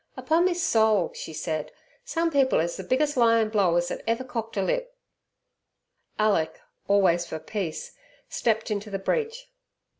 [0.17, 1.71] "Upon me soul," she said,
[2.03, 4.97] "sum people is the biggest lyin' blowers that ever cockt er lip."
[6.17, 7.91] Alick, always for peace,
[8.27, 9.51] stepped into the breach.